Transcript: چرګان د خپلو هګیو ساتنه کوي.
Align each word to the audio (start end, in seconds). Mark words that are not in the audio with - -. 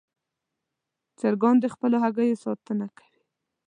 چرګان 1.19 1.55
د 1.59 1.65
خپلو 1.73 1.97
هګیو 2.03 2.41
ساتنه 2.45 2.87
کوي. 2.97 3.21